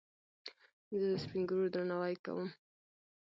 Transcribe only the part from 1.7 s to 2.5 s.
درناوی کوم.